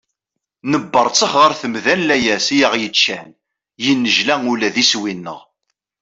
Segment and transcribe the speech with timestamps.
[0.71, 3.29] Nebberttex ɣer temda n layas i aɣ-yeččan,
[3.83, 5.39] yennejla ula d iswi-nneɣ.